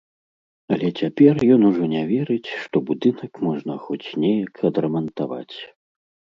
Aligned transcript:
Але 0.77 0.87
цяпер 1.03 1.33
ён 1.57 1.61
ужо 1.69 1.83
не 1.93 2.01
верыць, 2.13 2.49
што 2.63 2.77
будынак 2.89 3.31
можна 3.47 3.73
хоць 3.87 4.13
неяк 4.27 4.53
адрамантаваць. 4.73 5.57